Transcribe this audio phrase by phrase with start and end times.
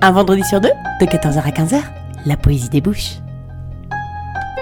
[0.00, 0.70] Un vendredi sur deux,
[1.00, 1.82] de 14h à 15h,
[2.24, 3.16] la poésie débouche.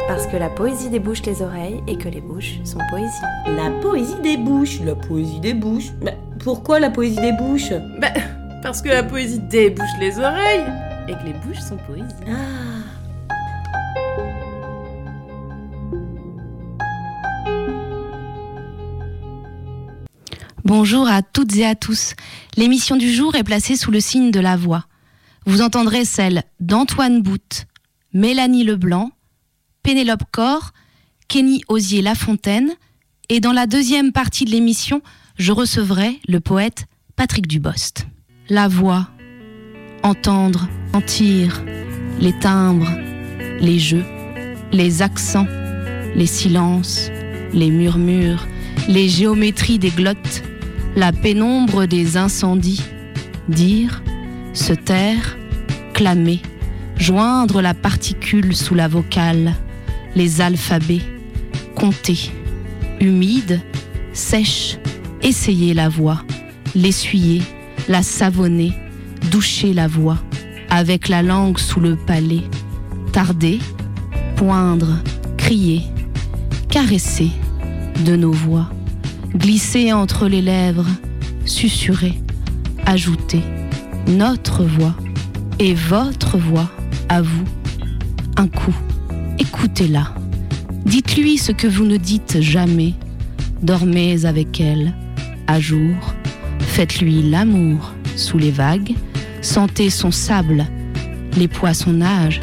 [0.09, 3.20] Parce que la poésie débouche les oreilles et que les bouches sont poésie.
[3.47, 5.92] La poésie des bouches, la poésie des bouches.
[6.01, 7.70] Bah, pourquoi la poésie des bouches?
[8.01, 8.09] Bah,
[8.62, 10.64] parce que la poésie débouche les oreilles
[11.06, 12.14] et que les bouches sont poésie.
[12.27, 12.56] Ah.
[20.64, 22.14] Bonjour à toutes et à tous.
[22.56, 24.87] L'émission du jour est placée sous le signe de la voix.
[25.46, 27.66] Vous entendrez celle d'Antoine Bout,
[28.12, 29.12] Mélanie Leblanc,
[29.84, 30.72] Pénélope Cor,
[31.28, 32.72] Kenny Osier Lafontaine,
[33.28, 35.03] et dans la deuxième partie de l'émission,
[35.38, 38.06] je recevrai le poète Patrick Dubost.
[38.48, 39.08] La voix,
[40.03, 41.62] entendre, sentir,
[42.20, 42.91] les timbres,
[43.60, 44.05] les jeux,
[44.72, 45.47] les accents,
[46.16, 47.08] les silences,
[47.53, 48.44] les murmures,
[48.88, 50.42] les géométries des glottes,
[50.97, 52.83] la pénombre des incendies,
[53.48, 54.03] dire,
[54.57, 55.37] se taire,
[55.93, 56.41] clamer,
[56.97, 59.55] joindre la particule sous la vocale,
[60.15, 61.03] les alphabets,
[61.75, 62.31] compter,
[63.01, 63.61] humide,
[64.15, 64.79] sèche,
[65.23, 66.23] essayer la voix,
[66.75, 67.43] l'essuyer,
[67.89, 68.73] la savonner,
[69.31, 70.19] doucher la voix,
[70.71, 72.45] avec la langue sous le palais,
[73.12, 73.59] tarder,
[74.37, 75.03] poindre,
[75.37, 75.83] crier,
[76.71, 77.31] caresser
[78.07, 78.71] de nos voix,
[79.34, 80.89] glisser entre les lèvres,
[81.45, 82.19] susurrer,
[82.87, 83.43] ajouter
[84.07, 84.95] notre voix
[85.59, 86.71] et votre voix
[87.09, 87.45] à vous.
[88.37, 88.75] Un coup,
[89.39, 90.15] écoutez-la.
[90.85, 92.95] Dites-lui ce que vous ne dites jamais.
[93.62, 94.95] Dormez avec elle,
[95.47, 95.95] à jour.
[96.61, 98.95] Faites-lui l'amour sous les vagues.
[99.41, 100.66] Sentez son sable,
[101.37, 102.41] les poissons nagent.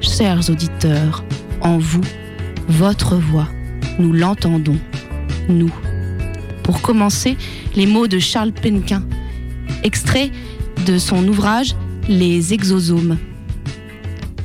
[0.00, 1.24] Chers auditeurs,
[1.60, 2.02] en vous,
[2.68, 3.48] votre voix,
[3.98, 4.78] nous l'entendons,
[5.48, 5.72] nous.
[6.62, 7.36] Pour commencer,
[7.76, 9.02] les mots de Charles Penquin,
[9.82, 10.30] extrait
[10.84, 11.74] de son ouvrage
[12.08, 13.16] Les exosomes.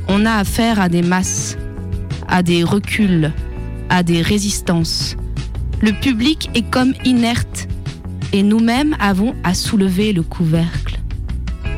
[0.07, 1.57] On a affaire à des masses,
[2.27, 3.31] à des reculs,
[3.89, 5.17] à des résistances.
[5.81, 7.67] Le public est comme inerte
[8.31, 10.99] et nous-mêmes avons à soulever le couvercle.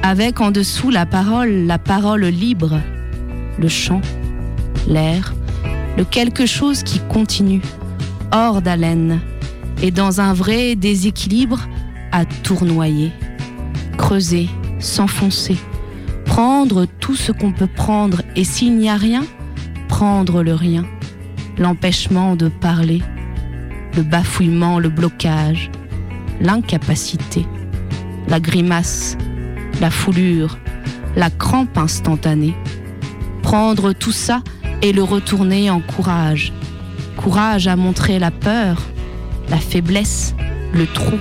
[0.03, 2.79] Avec en dessous la parole, la parole libre,
[3.57, 4.01] le chant,
[4.87, 5.33] l'air,
[5.97, 7.61] le quelque chose qui continue,
[8.31, 9.19] hors d'haleine,
[9.81, 11.67] et dans un vrai déséquilibre
[12.11, 13.11] à tournoyer,
[14.01, 15.57] creuser, s'enfoncer,
[16.25, 19.23] prendre tout ce qu'on peut prendre, et s'il n'y a rien,
[19.87, 20.85] prendre le rien,
[21.59, 23.03] l'empêchement de parler,
[23.95, 25.69] le bafouillement, le blocage,
[26.41, 27.45] l'incapacité,
[28.27, 29.17] la grimace,
[29.79, 30.57] la foulure,
[31.15, 32.55] la crampe instantanée.
[33.43, 34.41] Prendre tout ça
[34.81, 36.53] et le retourner en courage.
[37.17, 38.81] Courage à montrer la peur,
[39.47, 40.33] la faiblesse,
[40.73, 41.19] le trou,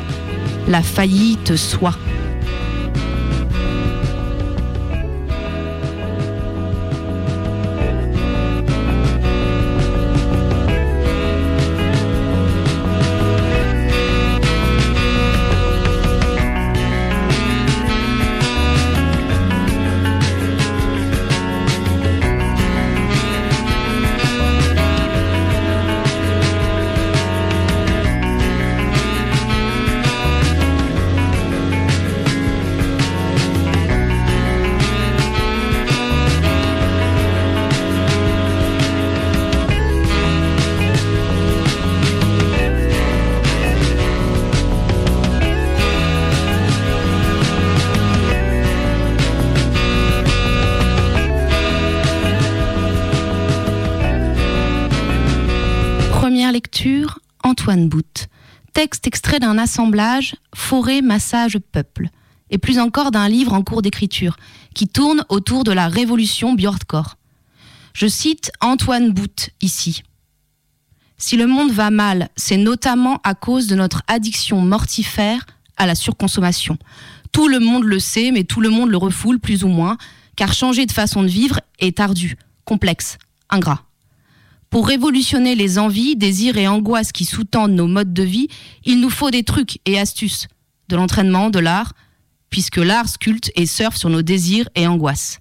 [0.67, 1.95] la faillite soi.
[59.41, 62.09] D'un assemblage Forêt, Massage, Peuple.
[62.51, 64.37] Et plus encore d'un livre en cours d'écriture,
[64.75, 67.17] qui tourne autour de la révolution Bjordkor.
[67.93, 70.03] Je cite Antoine Bout ici.
[71.17, 75.45] Si le monde va mal, c'est notamment à cause de notre addiction mortifère
[75.77, 76.79] à la surconsommation.
[77.33, 79.97] Tout le monde le sait, mais tout le monde le refoule plus ou moins,
[80.35, 83.19] car changer de façon de vivre est ardu, complexe,
[83.51, 83.85] ingrat.
[84.71, 88.49] Pour révolutionner les envies, désirs et angoisses qui sous-tendent nos modes de vie,
[88.85, 90.47] il nous faut des trucs et astuces,
[90.89, 91.93] de l'entraînement, de l'art
[92.51, 95.39] puisque l'art sculpte et surfe sur nos désirs et angoisses.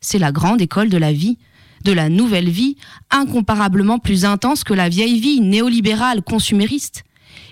[0.00, 1.38] C'est la grande école de la vie,
[1.84, 2.76] de la nouvelle vie,
[3.10, 7.04] incomparablement plus intense que la vieille vie néolibérale consumériste.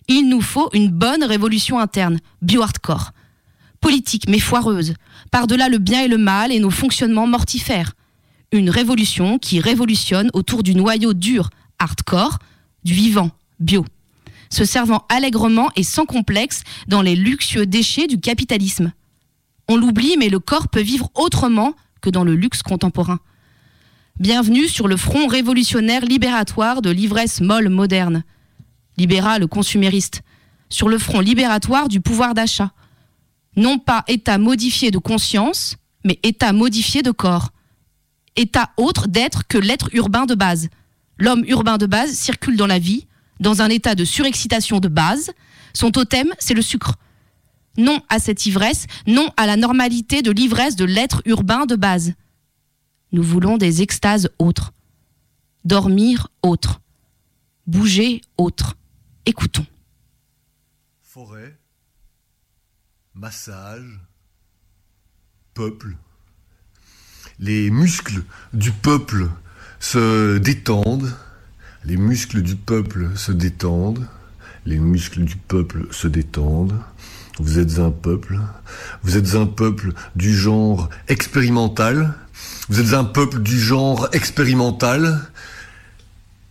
[0.09, 3.11] Il nous faut une bonne révolution interne, bio-hardcore,
[3.81, 4.95] politique mais foireuse,
[5.31, 7.93] par-delà le bien et le mal et nos fonctionnements mortifères.
[8.55, 12.39] Une révolution qui révolutionne autour du noyau dur, hardcore,
[12.85, 13.85] du vivant, bio,
[14.49, 18.93] se servant allègrement et sans complexe dans les luxueux déchets du capitalisme.
[19.69, 23.19] On l'oublie, mais le corps peut vivre autrement que dans le luxe contemporain.
[24.21, 28.23] Bienvenue sur le front révolutionnaire libératoire de l'ivresse molle moderne,
[28.97, 30.23] libéral consumériste,
[30.69, 32.71] sur le front libératoire du pouvoir d'achat.
[33.57, 35.75] Non pas état modifié de conscience,
[36.05, 37.51] mais état modifié de corps.
[38.37, 40.69] État autre d'être que l'être urbain de base.
[41.19, 43.07] L'homme urbain de base circule dans la vie,
[43.41, 45.33] dans un état de surexcitation de base.
[45.73, 46.95] Son totem, c'est le sucre.
[47.77, 52.15] Non à cette ivresse, non à la normalité de l'ivresse de l'être urbain de base.
[53.13, 54.73] Nous voulons des extases autres.
[55.65, 56.81] Dormir autre.
[57.67, 58.77] Bouger autre.
[59.27, 59.67] Écoutons.
[61.03, 61.57] Forêt,
[63.15, 64.01] massage,
[65.55, 65.97] peuple.
[67.41, 68.23] Les muscles
[68.53, 69.29] du peuple
[69.81, 71.13] se détendent,
[71.85, 74.07] les muscles du peuple se détendent,
[74.67, 76.79] les muscles du peuple se détendent.
[77.39, 78.39] Vous êtes un peuple,
[79.03, 82.15] vous êtes un peuple du genre expérimental,
[82.69, 85.21] vous êtes un peuple du genre expérimental,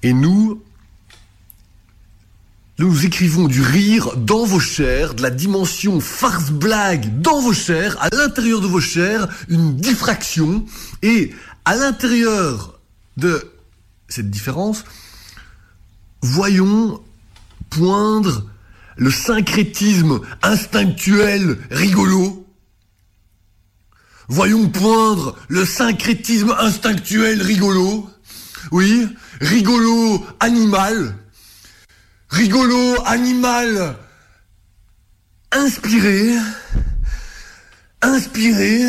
[0.02, 0.62] et nous,
[2.80, 8.10] nous écrivons du rire dans vos chairs, de la dimension farce-blague dans vos chairs, à
[8.10, 10.66] l'intérieur de vos chairs, une diffraction,
[11.04, 11.34] et
[11.66, 12.80] à l'intérieur
[13.18, 13.52] de
[14.08, 14.86] cette différence,
[16.22, 17.02] voyons
[17.70, 18.46] poindre
[18.98, 22.48] le syncrétisme instinctuel rigolo.
[24.30, 28.10] Voyons poindre le syncrétisme instinctuel rigolo.
[28.72, 29.08] Oui,
[29.42, 31.16] rigolo animal.
[32.34, 33.96] Rigolo animal
[35.56, 36.36] inspiré.
[38.02, 38.86] Inspiré.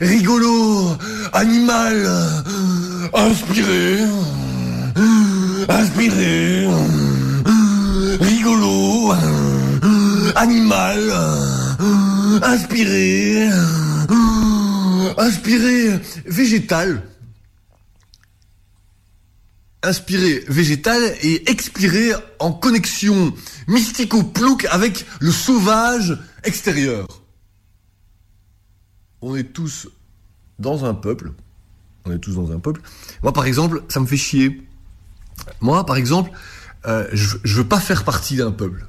[0.00, 0.98] Rigolo
[1.32, 1.96] animal
[3.14, 4.04] inspiré.
[5.68, 6.68] Inspiré.
[8.20, 9.14] Rigolo.
[10.34, 11.00] Animal.
[12.42, 13.48] Inspiré.
[15.18, 16.00] Inspiré.
[16.26, 17.02] Végétal.
[19.86, 22.10] Inspiré végétal et expiré
[22.40, 23.32] en connexion
[23.68, 27.06] mystico-plouc avec le sauvage extérieur.
[29.22, 29.86] On est tous
[30.58, 31.32] dans un peuple.
[32.04, 32.80] On est tous dans un peuple.
[33.22, 34.66] Moi, par exemple, ça me fait chier.
[35.60, 36.32] Moi, par exemple,
[36.86, 38.86] euh, je, je veux pas faire partie d'un peuple.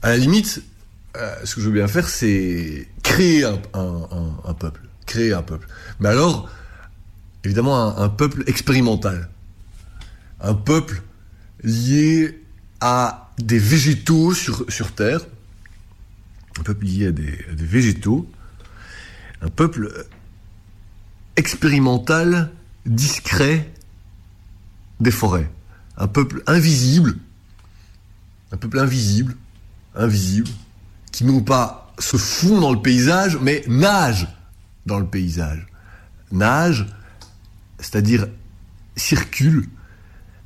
[0.00, 0.62] À la limite,
[1.18, 4.80] euh, ce que je veux bien faire, c'est créer un, peuple.
[5.04, 5.68] Créer un peuple.
[6.00, 6.48] Mais alors,
[7.44, 9.28] évidemment, un peuple expérimental.
[10.40, 11.02] Un peuple
[11.62, 12.40] lié
[12.80, 15.20] à des végétaux sur, Terre.
[16.58, 18.30] Un peuple lié à des, à des végétaux.
[19.42, 20.06] Un peuple
[21.36, 22.50] expérimental,
[22.86, 23.70] discret
[25.00, 25.50] des forêts.
[25.96, 27.16] Un peuple invisible.
[28.52, 29.36] Un peuple invisible.
[29.94, 30.48] Invisible.
[31.12, 34.28] Qui non pas se fond dans le paysage, mais nage
[34.86, 35.66] dans le paysage.
[36.30, 36.86] Nage,
[37.78, 38.28] c'est-à-dire
[38.96, 39.68] circule,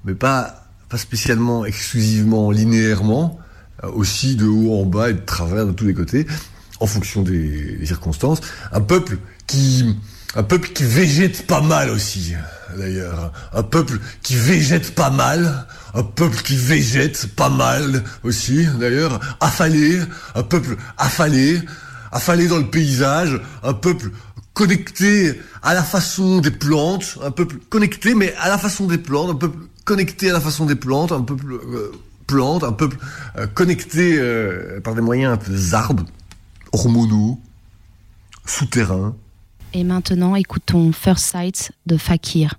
[0.05, 3.39] mais pas, pas spécialement exclusivement linéairement,
[3.85, 6.27] euh, aussi de haut en bas et de travers de tous les côtés,
[6.81, 8.41] en fonction des, circonstances.
[8.73, 9.97] Un peuple qui,
[10.35, 12.35] un peuple qui végète pas mal aussi,
[12.77, 13.33] d'ailleurs.
[13.53, 19.21] Un peuple qui végète pas mal, un peuple qui végète pas mal aussi, d'ailleurs.
[19.41, 20.01] Affalé,
[20.35, 21.61] un peuple affalé,
[22.11, 24.11] affalé dans le paysage, un peuple
[24.55, 29.31] connecté à la façon des plantes, un peuple connecté mais à la façon des plantes,
[29.31, 31.93] un peuple connecté à la façon des plantes, un peuple euh,
[32.27, 32.97] plante, un peuple
[33.37, 36.05] euh, connecté euh, par des moyens un peu arbres,
[36.73, 37.39] hormonaux,
[38.47, 39.15] souterrains.
[39.75, 42.59] Et maintenant, écoutons First Sight de Fakir.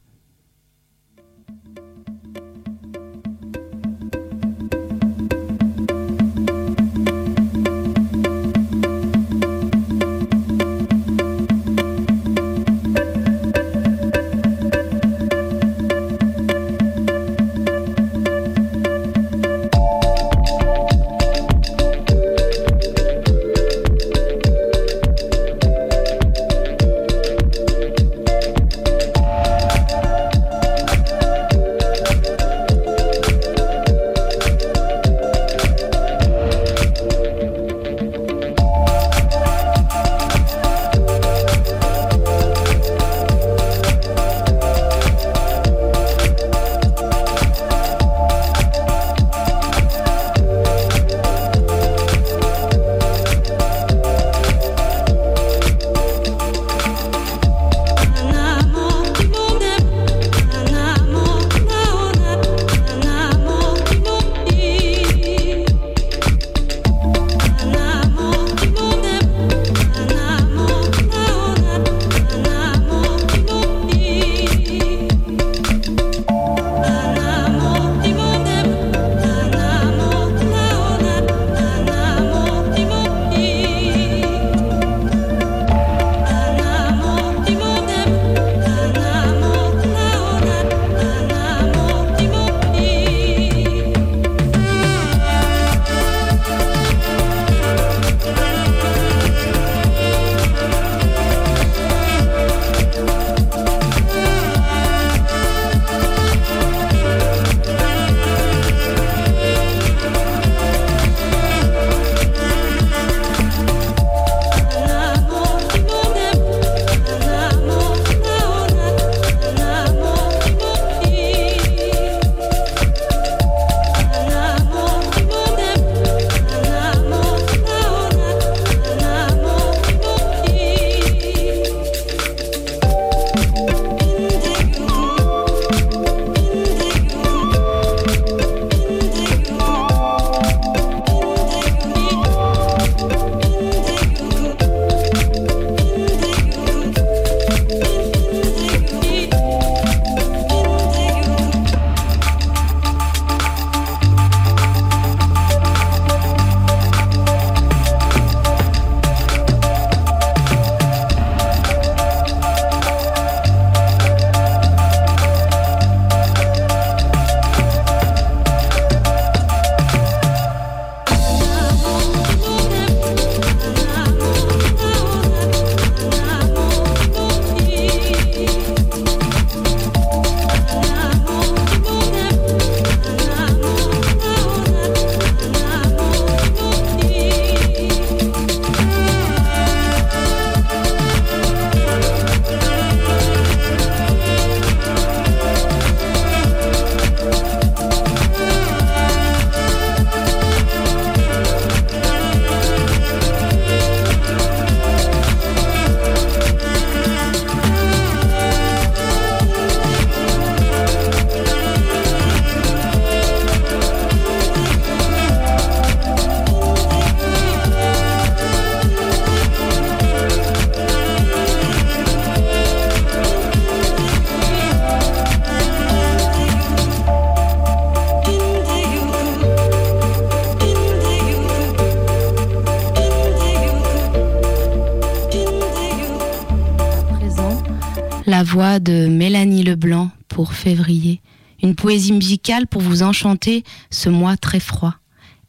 [241.93, 244.95] Poésie musicale pour vous enchanter ce mois très froid.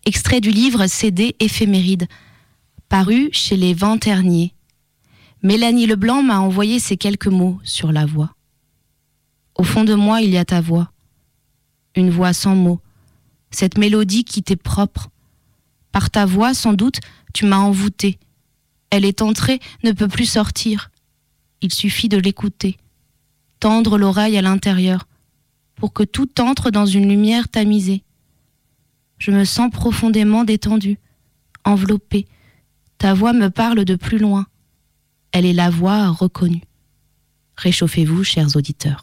[0.05, 2.07] Extrait du livre CD éphéméride,
[2.91, 4.53] paru chez les Venterniers.
[5.43, 8.35] Mélanie Leblanc m'a envoyé ces quelques mots sur la voix.
[9.55, 10.93] Au fond de moi, il y a ta voix.
[11.97, 12.83] Une voix sans mots.
[13.51, 15.09] Cette mélodie qui t'est propre.
[15.93, 17.01] Par ta voix, sans doute,
[17.33, 18.19] tu m'as envoûté.
[18.91, 20.91] Elle est entrée, ne peut plus sortir.
[21.63, 22.77] Il suffit de l'écouter.
[23.61, 25.07] Tendre l'oreille à l'intérieur
[25.77, 28.03] pour que tout entre dans une lumière tamisée.
[29.19, 30.99] Je me sens profondément détendue,
[31.65, 32.27] enveloppée.
[32.99, 34.47] Ta voix me parle de plus loin.
[35.33, 36.63] Elle est la voix reconnue.
[37.57, 39.01] Réchauffez-vous, chers auditeurs.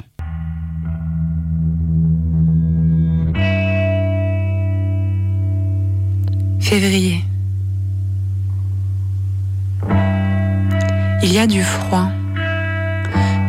[6.59, 7.21] Février.
[11.23, 12.09] Il y a du froid.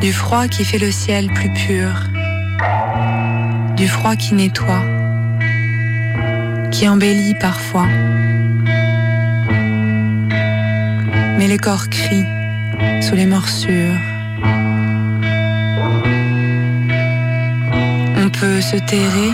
[0.00, 1.88] Du froid qui fait le ciel plus pur.
[3.82, 4.84] Du froid qui nettoie.
[6.70, 7.88] Qui embellit parfois.
[11.36, 12.28] Mais les corps crient
[13.00, 13.98] sous les morsures.
[18.22, 19.32] On peut se terrer,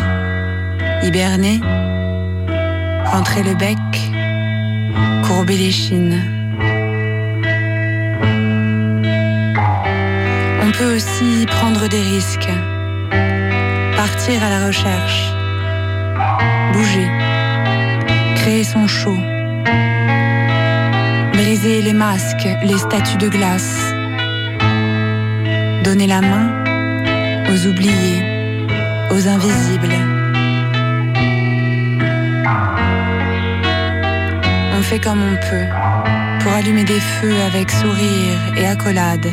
[1.02, 1.60] hiberner,
[3.04, 3.76] rentrer le bec,
[5.26, 6.22] courber les chines.
[10.62, 12.48] On peut aussi prendre des risques,
[14.10, 15.20] partir à la recherche,
[16.72, 17.08] bouger,
[18.36, 19.18] créer son show,
[21.34, 23.78] briser les masques, les statues de glace,
[25.84, 26.48] donner la main
[27.50, 28.22] aux oubliés,
[29.10, 29.96] aux invisibles.
[34.78, 35.68] On fait comme on peut
[36.40, 39.28] pour allumer des feux avec sourire et accolade.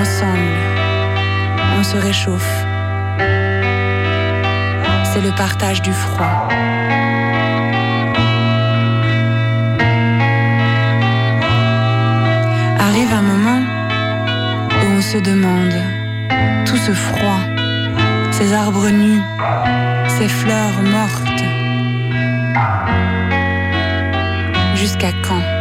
[0.00, 0.59] Ensemble,
[1.96, 2.64] réchauffe.
[5.04, 6.48] C'est le partage du froid.
[12.78, 13.62] Arrive un moment
[14.82, 15.74] où on se demande
[16.64, 17.40] tout ce froid,
[18.30, 19.22] ces arbres nus,
[20.08, 21.44] ces fleurs mortes.
[24.74, 25.59] Jusqu'à quand?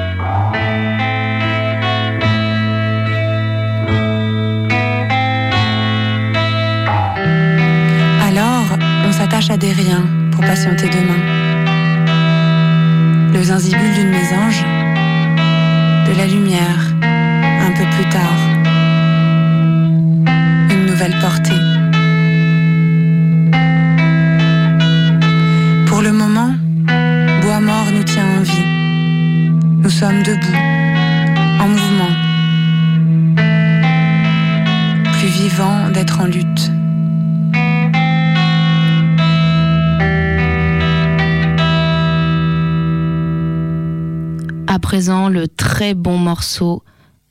[9.29, 11.21] S'attache à des riens pour patienter demain.
[13.31, 14.63] Le zinzibule d'une mésange,
[16.07, 18.39] de la lumière, un peu plus tard.
[20.71, 21.61] Une nouvelle portée.
[25.85, 26.51] Pour le moment,
[27.41, 28.65] Bois mort nous tient en vie.
[29.83, 30.59] Nous sommes debout,
[31.59, 32.15] en mouvement.
[35.19, 36.78] Plus vivant d'être en lutte.
[44.89, 46.81] Présent, le très bon morceau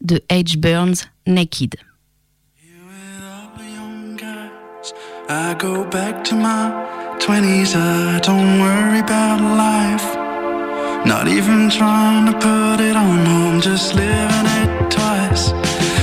[0.01, 0.57] de H.
[0.57, 1.75] Burns, Naked.
[5.29, 6.71] I go back to my
[7.19, 10.07] 20s, I don't worry about life.
[11.05, 15.51] Not even trying to put it on, I'm just living it twice.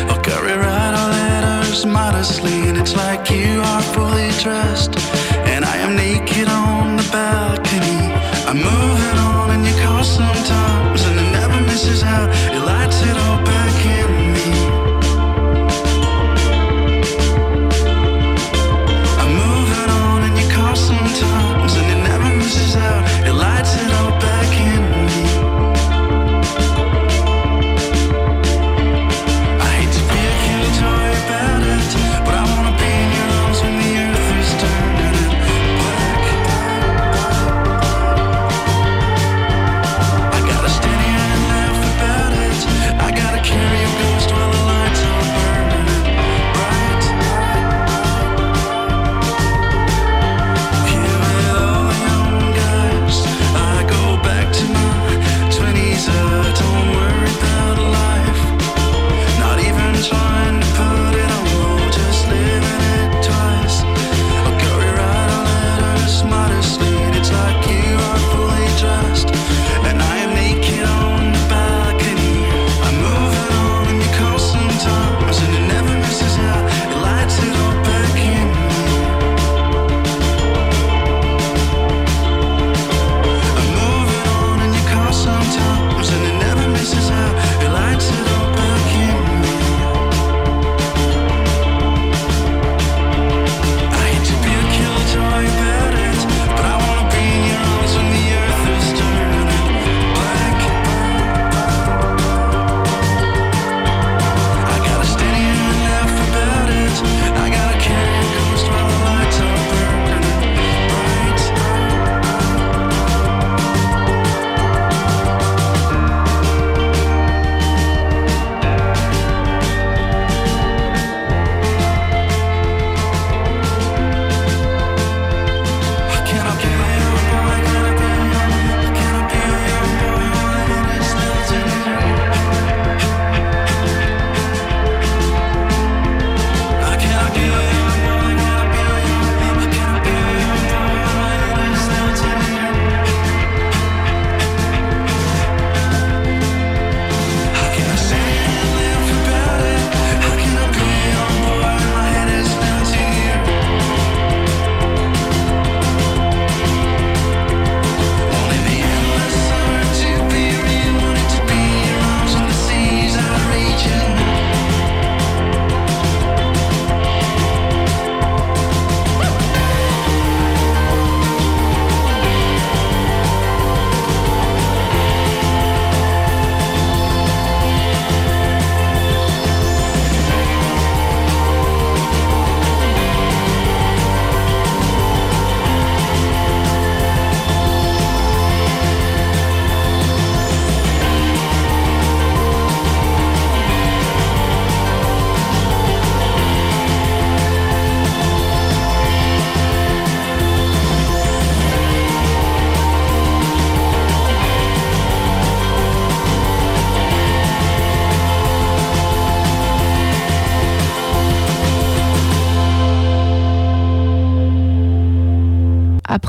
[0.09, 4.99] I'll carry right our letters modestly, and it's like you are fully dressed.
[5.47, 8.11] And I am naked on the balcony.
[8.45, 10.94] I'm moving on, and you call sometimes,
[11.83, 12.64] and it never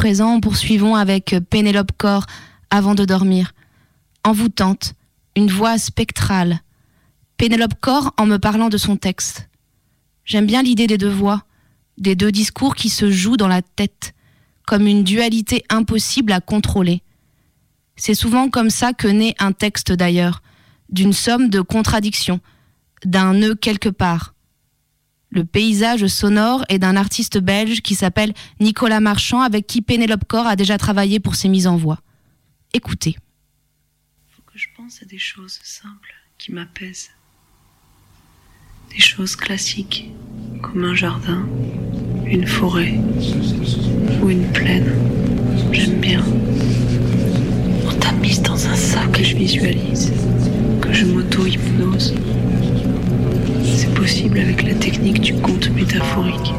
[0.07, 2.27] présent, poursuivons avec Pénélope Corps
[2.71, 3.55] avant de dormir.
[4.23, 4.95] Envoûtante,
[5.35, 6.61] une voix spectrale.
[7.37, 9.49] Pénélope Corps en me parlant de son texte.
[10.25, 11.43] J'aime bien l'idée des deux voix,
[11.99, 14.15] des deux discours qui se jouent dans la tête,
[14.65, 17.03] comme une dualité impossible à contrôler.
[17.97, 20.41] C'est souvent comme ça que naît un texte d'ailleurs,
[20.89, 22.39] d'une somme de contradictions,
[23.05, 24.36] d'un nœud quelque part.
[25.37, 30.47] Le paysage sonore est d'un artiste belge qui s'appelle Nicolas Marchand, avec qui Pénélope Corps
[30.47, 32.01] a déjà travaillé pour ses mises en voix.
[32.73, 33.17] Écoutez.
[34.31, 37.11] Faut que je pense à des choses simples qui m'apaisent.
[38.89, 40.09] Des choses classiques,
[40.63, 41.47] comme un jardin,
[42.25, 42.99] une forêt
[44.23, 44.91] ou une plaine.
[45.71, 46.25] J'aime bien.
[47.85, 50.15] On t'a mise dans un sac que je visualise,
[50.81, 52.15] que je m'auto-hypnose.
[54.07, 56.55] Possible avec la technique du conte métaphorique.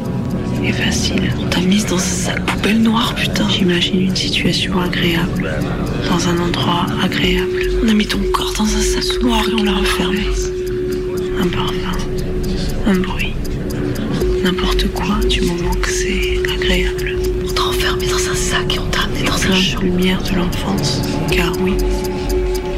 [0.62, 1.32] Et facile.
[1.40, 3.48] On t'a mise dans un sac poubelle noire, putain.
[3.48, 5.50] J'imagine une situation agréable.
[6.10, 7.70] Dans un endroit agréable.
[7.82, 10.26] On a mis ton corps dans un sac noir et on l'a refermé.
[11.40, 11.96] Un parfum.
[12.86, 13.32] Un bruit.
[14.44, 17.16] N'importe quoi du moment que c'est agréable.
[17.48, 19.80] On t'a enfermé dans un sac et on t'a amené dans un champ.
[19.80, 21.00] lumière de l'enfance.
[21.30, 21.72] Car oui,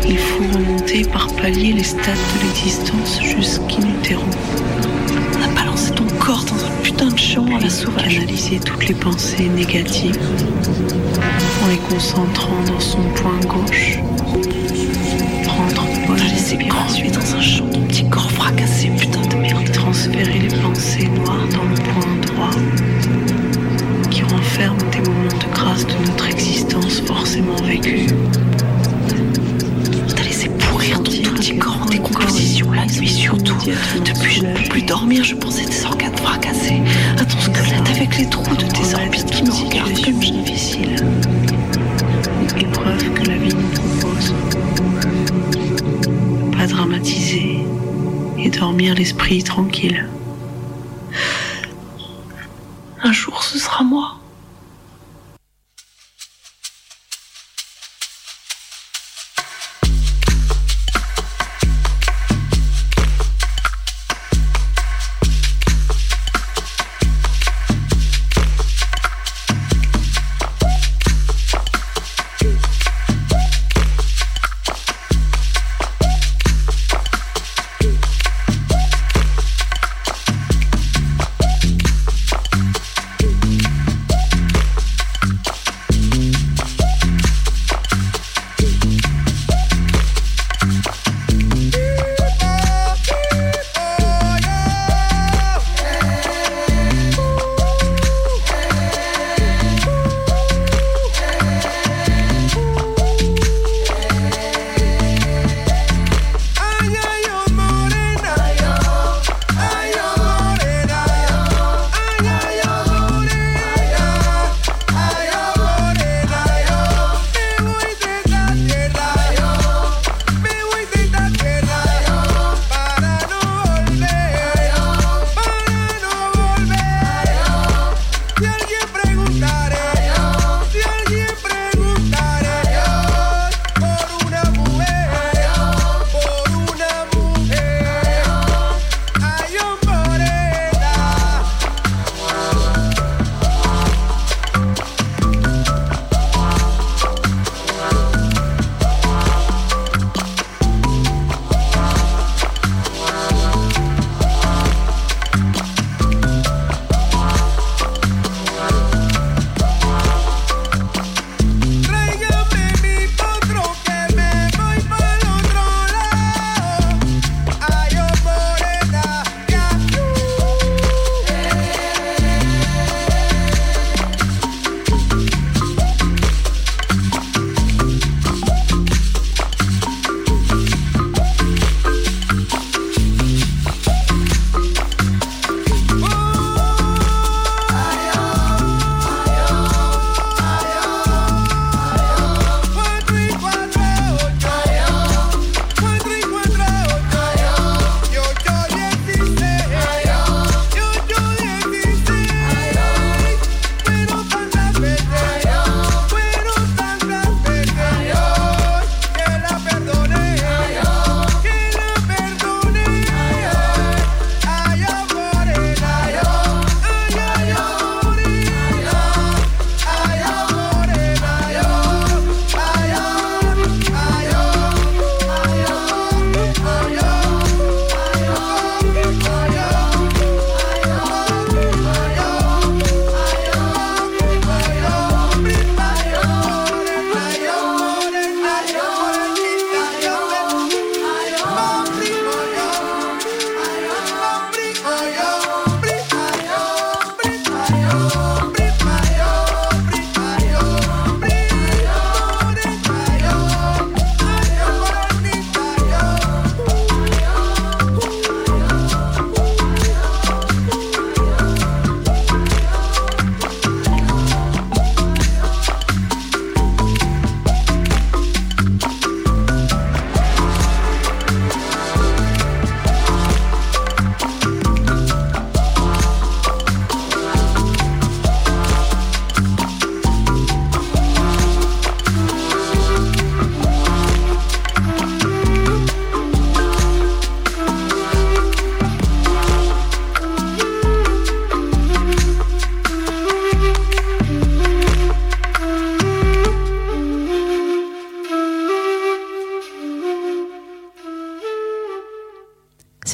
[0.09, 4.23] il faut remonter par palier les stades de l'existence jusqu'in utero.
[5.39, 8.19] On a balancé ton corps dans un putain de champ à la sauvage.
[8.19, 10.19] Analyser toutes les pensées négatives
[11.63, 13.99] en les concentrant dans son point gauche.
[15.45, 19.63] Prendre bonne respiration dans un champ, ton petit corps fracassé, putain de merde.
[19.63, 22.51] Et transférer les pensées noires dans le point droit
[24.11, 28.11] qui renferme des moments de grâce de notre existence forcément vécus.
[33.67, 36.81] Depuis je ne peux plus dormir, je pensais à tes organes fracassés,
[37.19, 40.97] à ton squelette avec les trous de tes orbites qui me regardent comme difficile.
[42.59, 44.35] Épreuve que la vie nous propose.
[46.57, 47.59] Pas dramatiser
[48.39, 50.09] et dormir l'esprit tranquille.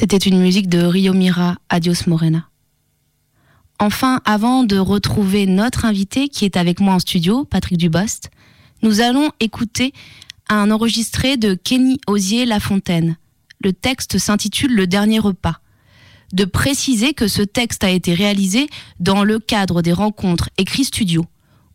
[0.09, 2.47] C'était une musique de Rio Mira, Adios Morena.
[3.77, 8.29] Enfin, avant de retrouver notre invité qui est avec moi en studio, Patrick Dubost,
[8.83, 9.91] nous allons écouter
[10.47, 13.17] un enregistré de Kenny Osier Lafontaine.
[13.61, 15.59] Le texte s'intitule Le dernier repas.
[16.31, 18.69] De préciser que ce texte a été réalisé
[19.01, 21.25] dans le cadre des rencontres écrits studio,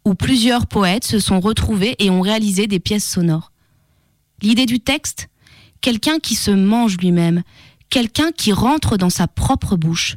[0.06, 3.52] où plusieurs poètes se sont retrouvés et ont réalisé des pièces sonores.
[4.40, 5.28] L'idée du texte?
[5.82, 7.42] Quelqu'un qui se mange lui-même,
[7.92, 10.16] quelqu'un qui rentre dans sa propre bouche.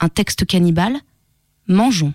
[0.00, 0.98] Un texte cannibale
[1.68, 2.12] Mangeons.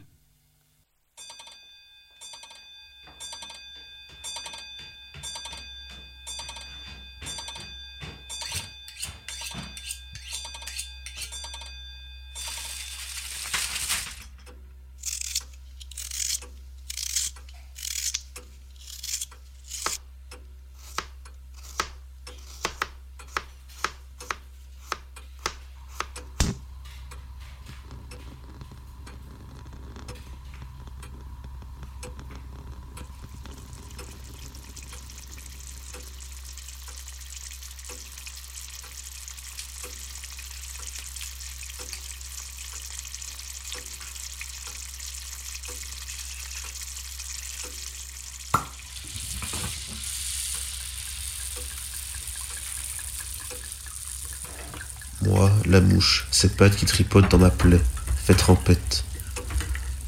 [55.22, 57.82] Moi, mouche, cette patte qui tripote dans ma plaie,
[58.26, 59.04] fait trempette.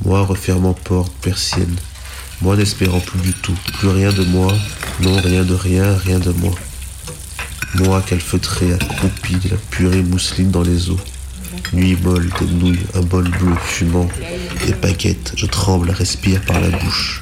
[0.03, 1.75] Moi, refermant porte, persienne.
[2.41, 4.53] Moi, n'espérant plus du tout, plus rien de moi,
[5.01, 6.53] non, rien de rien, rien de moi.
[7.75, 10.99] Moi, calfeutré, accroupi, de la purée mousseline dans les os.
[11.73, 14.07] Nuit molle, des nouilles, un bol bleu fumant,
[14.65, 17.21] des baguettes, je tremble, respire par la bouche.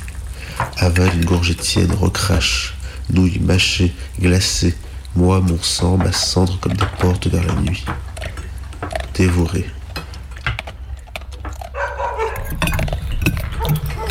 [0.78, 2.76] Avale une gorgée tiède, recrache,
[3.12, 4.76] nouilles mâchées, glacées,
[5.16, 7.84] moi, mon sang, ma cendre comme des portes vers la nuit.
[9.20, 9.66] Dévoré.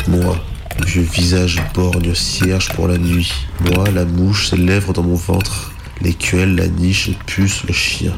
[0.07, 0.37] Moi,
[0.85, 3.33] vieux visage borgne, cierge pour la nuit.
[3.59, 8.15] Moi, la mouche, ses lèvres dans mon ventre, l'écuelle, la niche, le puce, le chien.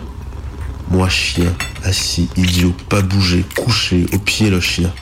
[0.89, 4.93] Moi, chien, assis, idiot, pas bouger, couché, au pied le chien.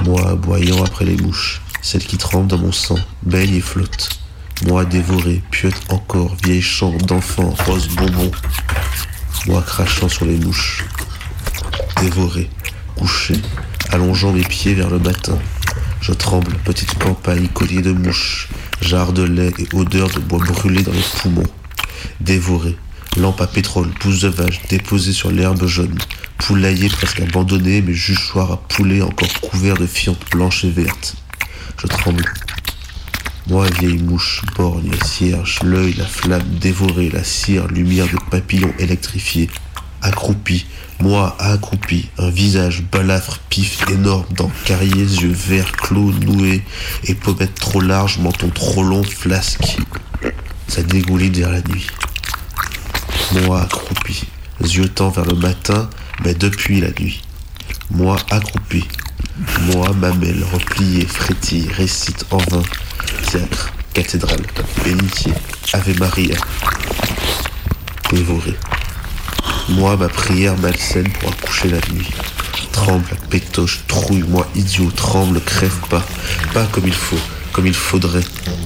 [0.00, 4.15] Moi, aboyant après les mouches, celle qui tremble dans mon sang, baigne et flotte.
[4.64, 8.30] Moi, dévoré, piote encore, vieille chambre d'enfant, rose bonbon.
[9.46, 10.86] Moi, crachant sur les mouches.
[12.00, 12.48] Dévoré,
[12.96, 13.34] couché,
[13.90, 15.38] allongeant mes pieds vers le matin.
[16.00, 18.48] Je tremble, petite campagne, collier de mouches,
[18.80, 21.50] jarre de lait et odeur de bois brûlé dans les poumons.
[22.20, 22.76] Dévoré,
[23.18, 25.98] lampe à pétrole, pousse de vache déposée sur l'herbe jaune,
[26.38, 31.14] poulailler presque abandonné, mais juchoir à poulet encore couvert de fientes blanches et vertes.
[31.78, 32.24] Je tremble.
[33.48, 39.48] Moi, vieille mouche, borgne, cierge, l'œil, la flamme dévorée, la cire, lumière de papillons électrifiés,
[40.02, 40.66] accroupi,
[41.00, 46.64] moi accroupi, un visage balafre, pif, énorme, dents carriées, yeux verts, clos, noués,
[47.04, 49.76] et pommettes trop larges, menton trop long, flasque.
[50.66, 51.86] Ça dégouline vers la nuit.
[53.44, 54.24] Moi accroupi,
[54.60, 55.88] yeux vers le matin,
[56.24, 57.22] mais depuis la nuit.
[57.92, 58.84] Moi accroupi,
[59.72, 62.62] moi mamelle, repliée, frétille, récite en vain,
[63.30, 64.42] théâtre, cathédrale,
[64.84, 65.32] bénitier,
[65.72, 66.36] Ave Maria,
[68.10, 68.54] dévoré.
[69.68, 72.08] Moi, ma prière malsaine pour accoucher la nuit.
[72.72, 76.04] Tremble, pétoche, trouille, moi idiot, tremble, crève pas,
[76.54, 77.18] pas comme il faut,
[77.56, 78.24] comme il faudrait.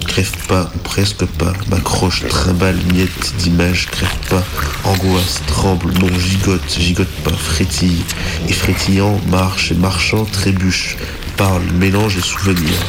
[0.09, 4.42] Crève pas presque pas, m'accroche, trimballe, miette d'image, crève pas,
[4.83, 8.03] angoisse, tremble, non, gigote, gigote pas, frétille,
[8.48, 10.96] et frétillant, marche et marchant, trébuche,
[11.37, 12.81] parle, mélange et souvenirs.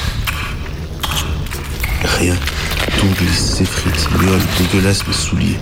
[2.03, 2.35] Rien,
[2.97, 5.59] tout glisse, s'effrite, miaule, dégueulasse mes souliers.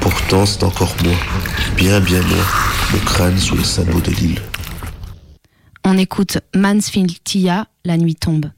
[0.00, 1.16] Pourtant, c'est encore moi,
[1.78, 2.44] bien bien moi,
[2.92, 4.42] le crâne sous le sabot de l'île.
[5.82, 8.50] On écoute Mansfield Tia, La nuit tombe.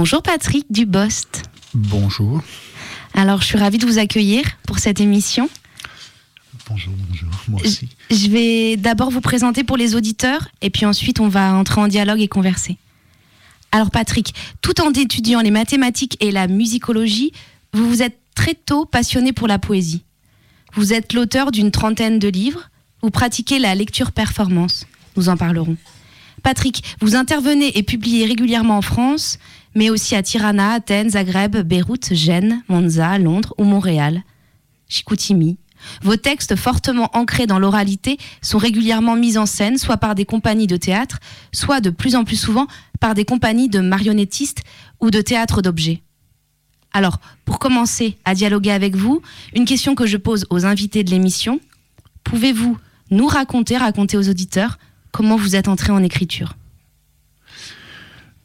[0.00, 1.42] Bonjour Patrick Dubost.
[1.74, 2.42] Bonjour.
[3.12, 5.50] Alors, je suis ravie de vous accueillir pour cette émission.
[6.66, 7.86] Bonjour, bonjour, moi aussi.
[8.10, 11.86] Je vais d'abord vous présenter pour les auditeurs et puis ensuite on va entrer en
[11.86, 12.78] dialogue et converser.
[13.72, 14.32] Alors Patrick,
[14.62, 17.32] tout en étudiant les mathématiques et la musicologie,
[17.74, 20.02] vous vous êtes très tôt passionné pour la poésie.
[20.72, 22.70] Vous êtes l'auteur d'une trentaine de livres,
[23.02, 24.86] vous pratiquez la lecture performance,
[25.18, 25.76] nous en parlerons.
[26.42, 29.38] Patrick, vous intervenez et publiez régulièrement en France,
[29.74, 34.22] mais aussi à Tirana, Athènes, Zagreb, Beyrouth, Gênes, Monza, Londres ou Montréal.
[34.88, 35.58] Chicoutimi.
[36.02, 40.66] Vos textes fortement ancrés dans l'oralité sont régulièrement mis en scène, soit par des compagnies
[40.66, 41.18] de théâtre,
[41.52, 42.66] soit de plus en plus souvent
[43.00, 44.62] par des compagnies de marionnettistes
[45.00, 46.02] ou de théâtre d'objets.
[46.92, 49.22] Alors, pour commencer à dialoguer avec vous,
[49.54, 51.60] une question que je pose aux invités de l'émission.
[52.24, 52.76] Pouvez-vous
[53.10, 54.78] nous raconter, raconter aux auditeurs,
[55.12, 56.56] comment vous êtes entré en écriture?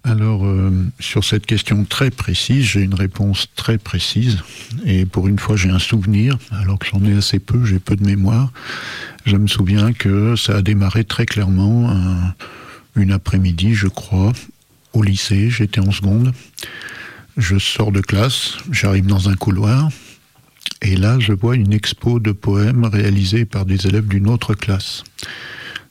[0.06, 4.38] Alors, euh, sur cette question très précise, j'ai une réponse très précise.
[4.86, 7.96] Et pour une fois, j'ai un souvenir, alors que j'en ai assez peu, j'ai peu
[7.96, 8.52] de mémoire.
[9.26, 11.92] Je me souviens que ça a démarré très clairement
[12.96, 14.32] une après-midi, je crois,
[14.94, 15.50] au lycée.
[15.50, 16.34] J'étais en seconde.
[17.38, 19.90] Je sors de classe, j'arrive dans un couloir.
[20.84, 25.04] Et là, je vois une expo de poèmes réalisés par des élèves d'une autre classe.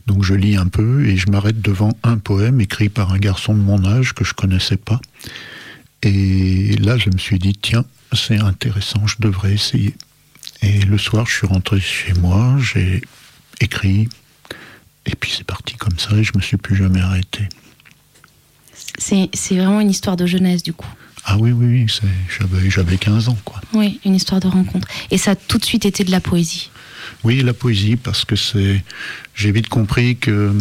[0.07, 3.55] Donc je lis un peu et je m'arrête devant un poème écrit par un garçon
[3.55, 5.01] de mon âge que je connaissais pas.
[6.03, 9.95] Et là, je me suis dit, tiens, c'est intéressant, je devrais essayer.
[10.61, 13.01] Et le soir, je suis rentré chez moi, j'ai
[13.61, 14.09] écrit,
[15.07, 17.49] et puis c'est parti comme ça, et je me suis plus jamais arrêté.
[18.99, 20.93] C'est vraiment une histoire de jeunesse, du coup.
[21.25, 23.61] Ah oui, oui, oui j'avais 15 ans, quoi.
[23.73, 24.87] Oui, une histoire de rencontre.
[25.11, 26.71] Et ça a tout de suite été de la poésie.
[27.25, 28.85] Oui, la poésie, parce que c'est.
[29.35, 30.53] J'ai vite compris que.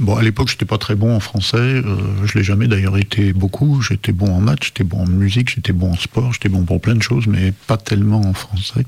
[0.00, 1.56] Bon, à l'époque, j'étais pas très bon en français.
[1.56, 3.80] Euh, je l'ai jamais d'ailleurs été beaucoup.
[3.82, 6.80] J'étais bon en maths, j'étais bon en musique, j'étais bon en sport, j'étais bon pour
[6.80, 8.84] plein de choses, mais pas tellement en français.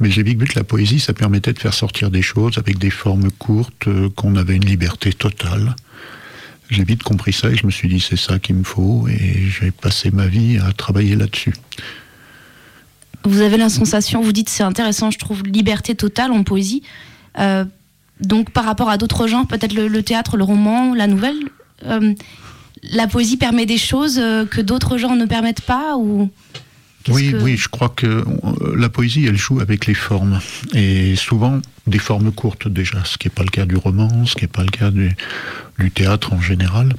[0.00, 2.78] Mais j'ai vite vu que la poésie, ça permettait de faire sortir des choses avec
[2.78, 5.76] des formes courtes, euh, qu'on avait une liberté totale.
[6.70, 9.48] J'ai vite compris ça et je me suis dit c'est ça qu'il me faut et
[9.48, 11.52] j'ai passé ma vie à travailler là-dessus
[13.28, 16.82] vous avez la sensation, vous dites c'est intéressant, je trouve, liberté totale en poésie.
[17.38, 17.64] Euh,
[18.20, 21.38] donc par rapport à d'autres genres, peut-être le, théâtre, le roman, la nouvelle,
[21.86, 22.14] euh,
[22.82, 26.28] la poésie permet des choses euh, que d'autres genres ne permettent pas ou
[27.08, 28.24] oui, oui, je crois que
[28.76, 30.40] la poésie, elle joue avec les formes.
[30.74, 34.34] Et souvent, des formes courtes déjà, ce qui n'est pas le cas du roman, ce
[34.34, 35.16] qui n'est pas le cas du,
[35.94, 36.92] théâtre en général.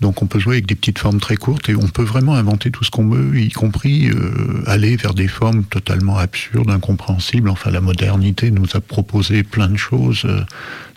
[0.00, 2.70] Donc on peut jouer avec des petites formes très courtes et on peut vraiment inventer
[2.70, 7.48] tout ce qu'on veut, y compris euh, aller vers des formes totalement absurdes, incompréhensibles.
[7.48, 10.40] Enfin, la modernité nous a proposé plein de choses euh,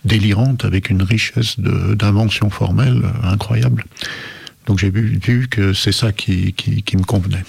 [0.06, 3.86] délirantes avec une richesse d'inventions formelles euh, incroyable.
[4.66, 7.44] Donc j'ai vu, que c'est ça qui, qui me convenait.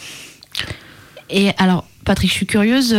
[1.30, 2.94] Et alors, Patrick, je suis curieuse,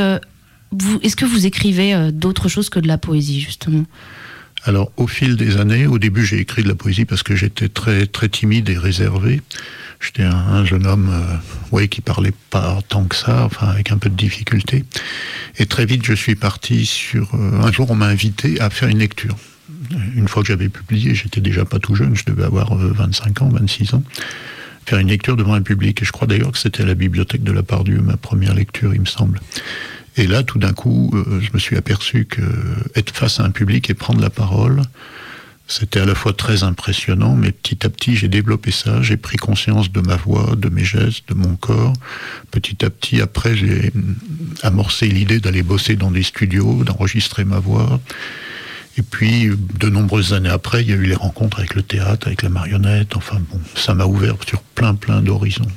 [1.01, 3.85] est-ce que vous écrivez euh, d'autres choses que de la poésie, justement?
[4.65, 7.69] Alors, au fil des années, au début, j'ai écrit de la poésie parce que j'étais
[7.69, 9.41] très, très timide et réservé.
[10.01, 11.35] J'étais un, jeune homme, euh,
[11.75, 14.85] ouais, qui parlait pas tant que ça, enfin, avec un peu de difficulté.
[15.57, 17.33] Et très vite, je suis parti sur.
[17.35, 19.35] Euh, un jour, on m'a invité à faire une lecture.
[20.15, 23.49] Une fois que j'avais publié, j'étais déjà pas tout jeune, je devais avoir 25 ans,
[23.49, 24.03] 26 ans.
[24.89, 26.01] Faire une lecture devant un public.
[26.01, 29.01] Et je crois d'ailleurs que c'était la bibliothèque de la Pardieu, ma première lecture, il
[29.01, 29.39] me semble.
[30.17, 32.41] Et là, tout d'un coup, euh, je me suis aperçu que
[32.95, 34.81] être face à un public et prendre la parole,
[35.67, 39.37] c'était à la fois très impressionnant, mais petit à petit, j'ai développé ça, j'ai pris
[39.37, 41.93] conscience de ma voix, de mes gestes, de mon corps.
[42.49, 43.93] Petit à petit, après, j'ai
[44.63, 48.01] amorcé l'idée d'aller bosser dans des studios, d'enregistrer ma voix.
[48.97, 52.27] Et puis, de nombreuses années après, il y a eu les rencontres avec le théâtre,
[52.27, 53.15] avec la marionnette.
[53.15, 55.67] Enfin bon, ça m'a ouvert sur plein, plein d'horizons.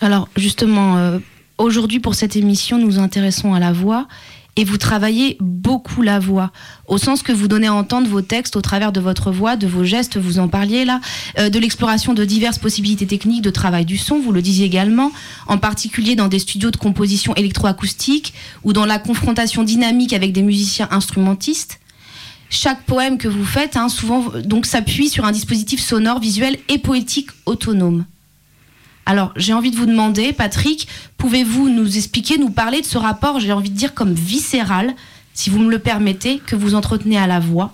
[0.00, 1.18] Alors, justement, euh,
[1.58, 4.08] Aujourd'hui, pour cette émission, nous nous intéressons à la voix
[4.56, 6.50] et vous travaillez beaucoup la voix,
[6.86, 9.66] au sens que vous donnez à entendre vos textes au travers de votre voix, de
[9.66, 11.00] vos gestes, vous en parliez là,
[11.38, 15.12] euh, de l'exploration de diverses possibilités techniques de travail du son, vous le disiez également,
[15.46, 18.34] en particulier dans des studios de composition électroacoustique
[18.64, 21.80] ou dans la confrontation dynamique avec des musiciens instrumentistes.
[22.48, 26.78] Chaque poème que vous faites, hein, souvent, donc s'appuie sur un dispositif sonore, visuel et
[26.78, 28.04] poétique autonome.
[29.04, 33.38] Alors, j'ai envie de vous demander, Patrick, pouvez-vous nous expliquer, nous parler de ce rapport,
[33.38, 34.94] j'ai envie de dire comme viscéral,
[35.32, 37.72] si vous me le permettez, que vous entretenez à la voix,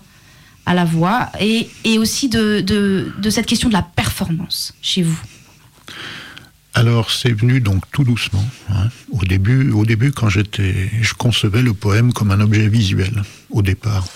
[0.66, 1.68] à la voix, et,
[1.98, 5.18] aussi de, cette question de la performance chez vous?
[6.74, 8.44] Alors c'est venu donc tout doucement.
[8.70, 8.88] Hein.
[9.10, 13.60] Au début, au début, quand j'étais, je concevais le poème comme un objet visuel au
[13.60, 14.06] départ,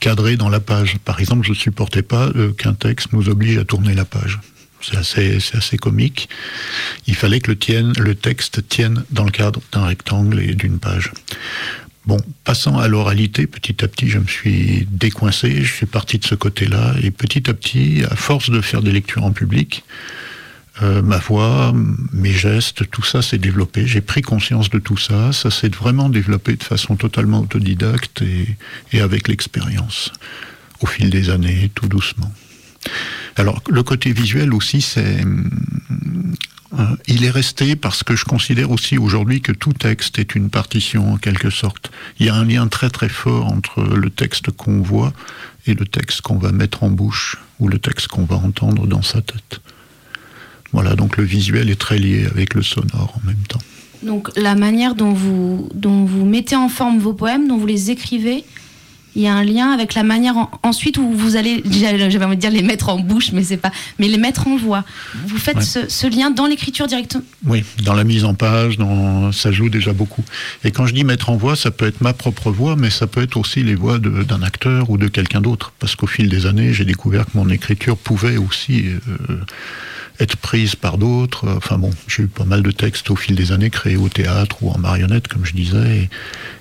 [0.00, 0.96] cadré dans la page.
[1.04, 4.40] Par exemple, je ne supportais pas euh, qu'un texte nous oblige à tourner la page
[4.80, 6.28] C'est assez, assez comique.
[7.06, 10.78] Il fallait que le, tienne, le texte tienne dans le cadre d'un rectangle et d'une
[10.78, 11.12] page.
[12.06, 16.24] Bon, passant à l'oralité, petit à petit, je me suis décoincé, je suis parti de
[16.24, 19.84] ce côté-là, et petit à petit, à force de faire des lectures en public,
[20.82, 21.74] euh, ma voix,
[22.12, 23.86] mes gestes, tout ça s'est développé.
[23.86, 25.32] J'ai pris conscience de tout ça.
[25.32, 30.12] Ça s'est vraiment développé de façon totalement autodidacte et, avec l'expérience,
[30.80, 32.32] au fil des années, tout doucement.
[33.36, 35.22] Alors, le côté visuel aussi, c'est.
[36.78, 40.50] euh, il est resté parce que je considère aussi aujourd'hui que tout texte est une
[40.50, 41.90] partition en quelque sorte.
[42.18, 45.12] Il y a un lien très très fort entre le texte qu'on voit
[45.66, 49.02] et le texte qu'on va mettre en bouche ou le texte qu'on va entendre dans
[49.02, 49.60] sa tête.
[50.72, 53.60] Voilà, donc le visuel est très lié avec le sonore en même temps.
[54.02, 57.90] Donc la manière dont vous, dont vous mettez en forme vos poèmes, dont vous les
[57.90, 58.44] écrivez,
[59.16, 62.36] il y a un lien avec la manière en- ensuite où vous allez, j'avais envie
[62.36, 64.84] de dire les mettre en bouche, mais c'est pas, mais les mettre en voix.
[65.26, 65.62] Vous faites Ouais.
[65.62, 67.24] ce, ce lien dans l'écriture directement?
[67.44, 69.32] Oui, dans la mise en page, dans...
[69.32, 70.22] ça joue déjà beaucoup.
[70.62, 73.08] Et quand je dis mettre en voix, ça peut être ma propre voix, mais ça
[73.08, 75.72] peut être aussi les voix d'un acteur ou de quelqu'un d'autre.
[75.80, 79.40] Parce qu'au fil des années, j'ai découvert que mon écriture pouvait aussi euh,
[80.20, 81.48] être prise par d'autres.
[81.56, 84.62] Enfin bon, j'ai eu pas mal de textes au fil des années créés au théâtre
[84.62, 86.08] ou en marionnette, comme je disais.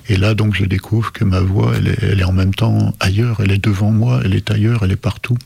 [0.07, 2.95] Et, là, donc, je découvre que ma voix, elle est, elle est en même temps
[2.99, 5.38] ailleurs, elle est devant moi, elle est ailleurs, elle est partout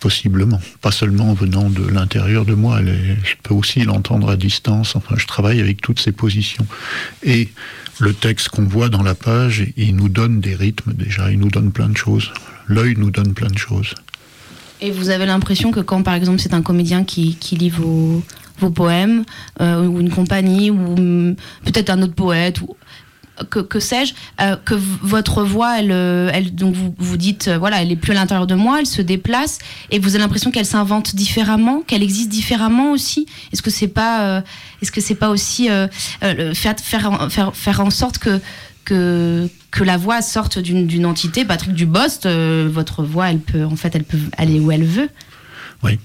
[0.00, 0.60] possiblement.
[0.82, 4.96] Pas seulement venant de l'intérieur de moi, elle est- je peux aussi l'entendre à distance.
[4.96, 6.66] Enfin, je travaille avec toutes ces positions.
[7.22, 7.48] Et
[8.00, 11.48] le texte qu'on voit dans la page, il nous donne des rythmes déjà, il nous
[11.50, 12.32] donne plein de choses.
[12.66, 13.94] L'œil nous donne plein de choses.
[14.80, 18.22] Et vous avez l'impression que quand, par exemple, c'est un comédien qui, lit vos,
[18.58, 19.24] vos poèmes,
[19.60, 20.94] euh, ou une compagnie, ou
[21.64, 22.76] peut-être un autre poète, ou
[23.50, 27.82] que, que sais-je, euh, que votre voix, elle, euh, elle, donc vous vous dites, voilà,
[27.82, 29.58] elle est plus à l'intérieur de moi, elle se déplace,
[29.90, 33.26] et vous avez l'impression qu'elle s'invente différemment, qu'elle existe différemment aussi?
[33.52, 34.42] Est-ce que c'est pas,
[34.82, 35.68] est-ce que c'est pas aussi
[36.20, 38.40] faire, faire, faire, faire en sorte que
[38.84, 39.48] que,
[39.80, 44.04] la voix sorte d'une entité, Patrick Dubost, euh, votre voix, elle peut, en fait, elle
[44.04, 45.08] peut aller où elle veut.
[45.82, 45.98] Oui.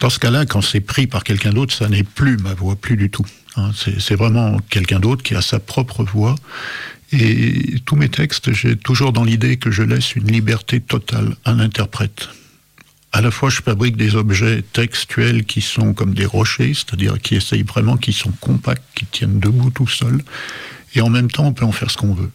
[0.00, 2.96] Dans ce cas-là, quand c'est pris par quelqu'un d'autre, ça n'est plus ma voix, plus
[2.96, 3.26] du tout.
[3.56, 3.70] hein.
[3.98, 6.34] c'est vraiment quelqu'un d'autre qui a sa propre voix.
[7.12, 11.52] Et tous mes textes, j'ai toujours dans l'idée que je laisse une liberté totale à
[11.52, 12.28] l'interprète.
[13.12, 17.36] À la fois, je fabrique des objets textuels qui sont comme des rochers, c'est-à-dire qui
[17.36, 20.22] essayent vraiment, qui sont compacts, qui tiennent debout tout seuls.
[20.96, 22.30] Et en même temps, on peut en faire ce qu'on veut.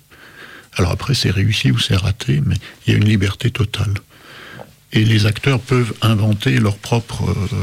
[0.78, 2.56] Alors après, c'est réussi ou c'est raté, mais
[2.88, 3.94] il y a une liberté totale.
[4.94, 7.30] Et les acteurs peuvent inventer leur propre.
[7.30, 7.58] euh,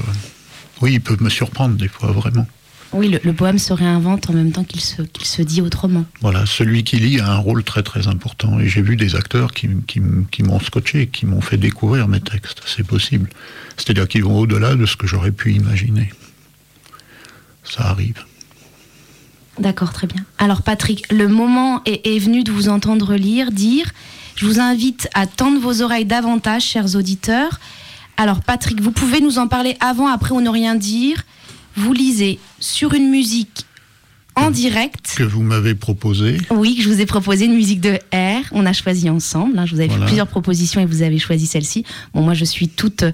[0.83, 2.47] Oui, ils peuvent me surprendre des fois, vraiment.
[2.93, 6.05] Oui, le, le poème se réinvente en même temps qu'il se, qu'il se dit autrement.
[6.23, 8.59] Voilà, celui qui lit a un rôle très très important.
[8.61, 12.21] Et j'ai vu des acteurs qui, qui, qui m'ont scotché, qui m'ont fait découvrir mes
[12.21, 12.63] textes.
[12.67, 13.29] C'est possible.
[13.77, 16.11] C'est-à-dire qu'ils vont au-delà de ce que j'aurais pu imaginer.
[17.63, 18.25] Ça arrive.
[19.59, 20.25] D'accord, très bien.
[20.39, 23.91] Alors Patrick, le moment est, est venu de vous entendre lire, dire.
[24.37, 27.59] Je vous invite à tendre vos oreilles davantage, chers auditeurs.
[28.17, 31.25] Alors Patrick, vous pouvez nous en parler avant, après ou ne rien dire.
[31.77, 33.65] Vous lisez sur une musique
[34.37, 35.15] en direct.
[35.17, 36.39] Que vous m'avez proposé.
[36.51, 38.43] Oui, que je vous ai proposé une musique de R.
[38.53, 39.59] On a choisi ensemble.
[39.59, 39.67] hein.
[39.67, 40.05] Je vous avais Voilà.
[40.05, 41.85] fait plusieurs propositions et vous avez choisi celle-ci.
[42.15, 43.05] Bon, moi, je suis toute,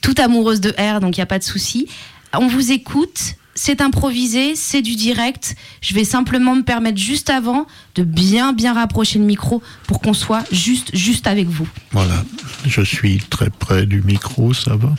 [0.00, 1.88] toute amoureuse de R, donc il n'y a pas de souci.
[2.32, 3.34] On vous écoute.
[3.60, 5.56] C'est improvisé, c'est du direct.
[5.80, 10.14] Je vais simplement me permettre juste avant de bien bien rapprocher le micro pour qu'on
[10.14, 11.68] soit juste juste avec vous.
[11.90, 12.24] Voilà,
[12.64, 14.94] je suis très près du micro, ça va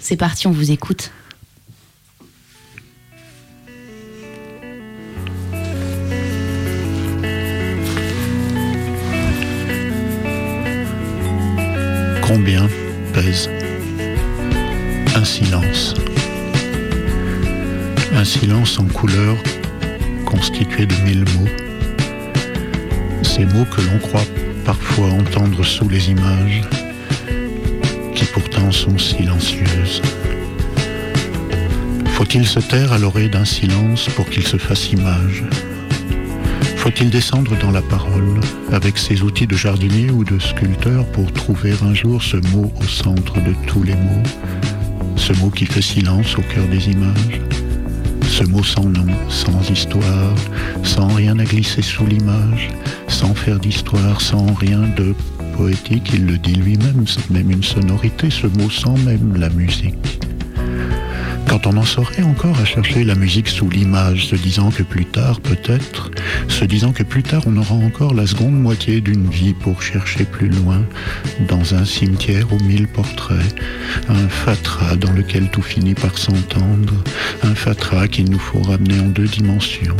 [0.00, 1.12] C'est parti, on vous écoute.
[12.22, 12.66] Combien
[13.12, 13.50] pèse
[15.14, 15.94] un silence?
[18.20, 19.34] Un silence en couleur
[20.26, 21.48] constitué de mille mots.
[23.22, 24.26] Ces mots que l'on croit
[24.66, 26.60] parfois entendre sous les images,
[28.14, 30.02] qui pourtant sont silencieuses.
[32.08, 35.42] Faut-il se taire à l'oreille d'un silence pour qu'il se fasse image?
[36.76, 38.38] Faut-il descendre dans la parole
[38.70, 42.84] avec ses outils de jardinier ou de sculpteur pour trouver un jour ce mot au
[42.84, 44.22] centre de tous les mots?
[45.16, 47.40] Ce mot qui fait silence au cœur des images?
[48.30, 50.34] Ce mot sans nom, sans histoire,
[50.84, 52.68] sans rien à glisser sous l'image,
[53.08, 55.14] sans faire d'histoire, sans rien de
[55.56, 60.20] poétique, il le dit lui-même, même une sonorité, ce mot sans même la musique.
[61.50, 65.04] Quand on en saurait encore à chercher la musique sous l'image, se disant que plus
[65.04, 66.12] tard, peut-être,
[66.46, 70.26] se disant que plus tard on aura encore la seconde moitié d'une vie pour chercher
[70.26, 70.84] plus loin,
[71.48, 73.52] dans un cimetière aux mille portraits,
[74.08, 76.94] un fatras dans lequel tout finit par s'entendre,
[77.42, 79.96] un fatras qu'il nous faut ramener en deux dimensions,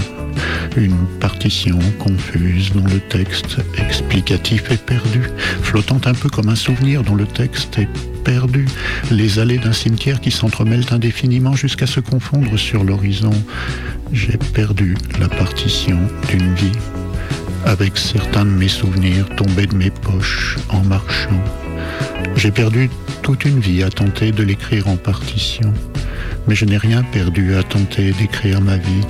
[0.77, 5.23] une partition confuse dont le texte explicatif est perdu,
[5.63, 7.89] flottant un peu comme un souvenir dont le texte est
[8.23, 8.67] perdu,
[9.11, 13.33] les allées d'un cimetière qui s'entremêlent indéfiniment jusqu'à se confondre sur l'horizon.
[14.13, 15.99] J'ai perdu la partition
[16.29, 16.79] d'une vie,
[17.67, 21.43] avec certains de mes souvenirs tombés de mes poches en marchant.
[22.37, 22.91] J'ai perdu
[23.23, 25.73] toute une vie à tenter de l'écrire en partition.
[26.51, 29.07] Mais je n'ai rien perdu à tenter d'écrire ma vie.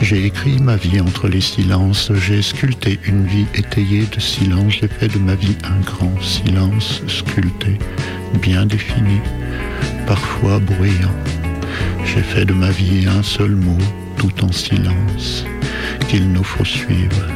[0.00, 2.12] J'ai écrit ma vie entre les silences.
[2.14, 4.74] J'ai sculpté une vie étayée de silence.
[4.80, 7.80] J'ai fait de ma vie un grand silence sculpté,
[8.40, 9.18] bien défini,
[10.06, 11.16] parfois bruyant.
[12.04, 13.78] J'ai fait de ma vie un seul mot,
[14.16, 15.44] tout en silence,
[16.08, 17.26] qu'il nous faut suivre,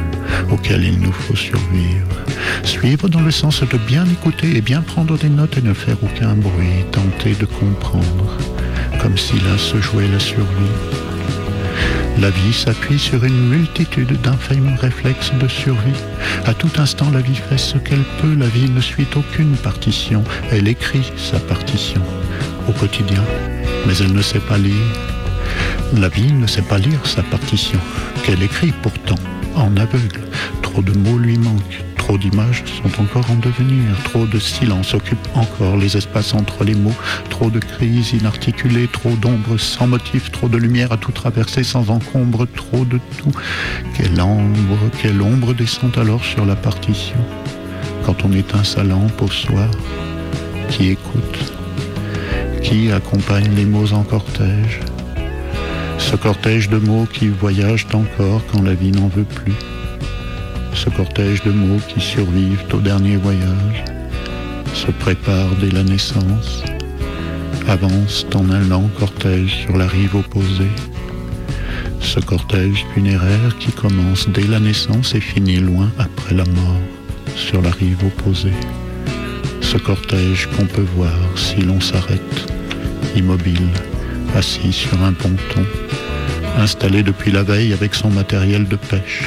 [0.49, 2.15] auquel il nous faut survivre.
[2.63, 5.97] Suivre dans le sens de bien écouter et bien prendre des notes et ne faire
[6.01, 8.37] aucun bruit, tenter de comprendre,
[9.01, 10.45] comme si là se jouait la survie.
[12.19, 16.01] La vie s'appuie sur une multitude d'infâmes réflexes de survie.
[16.45, 18.35] À tout instant, la vie fait ce qu'elle peut.
[18.37, 20.23] La vie ne suit aucune partition.
[20.51, 22.01] Elle écrit sa partition
[22.67, 23.23] au quotidien,
[23.85, 24.73] mais elle ne sait pas lire.
[25.97, 27.79] La vie ne sait pas lire sa partition,
[28.23, 29.15] qu'elle écrit pourtant
[29.55, 30.21] en aveugle.
[30.61, 35.27] Trop de mots lui manquent, trop d'images sont encore en devenir, trop de silence occupe
[35.35, 36.95] encore les espaces entre les mots,
[37.29, 41.91] trop de crises inarticulées, trop d'ombres sans motif, trop de lumière à tout traverser sans
[41.91, 43.31] encombre, trop de tout.
[43.95, 47.17] Quelle ombre, quelle ombre descend alors sur la partition
[48.03, 49.69] quand on éteint sa lampe au soir
[50.71, 51.53] Qui écoute
[52.63, 54.79] Qui accompagne les mots en cortège
[55.99, 59.53] ce cortège de mots qui voyagent encore quand la vie n'en veut plus.
[60.73, 63.83] Ce cortège de mots qui survivent au dernier voyage,
[64.73, 66.63] se préparent dès la naissance,
[67.67, 70.71] avancent en un lent cortège sur la rive opposée.
[71.99, 76.81] Ce cortège funéraire qui commence dès la naissance et finit loin après la mort,
[77.35, 78.53] sur la rive opposée.
[79.61, 82.53] Ce cortège qu'on peut voir si l'on s'arrête,
[83.15, 83.69] immobile,
[84.35, 85.65] assis sur un ponton,
[86.57, 89.23] installé depuis la veille avec son matériel de pêche.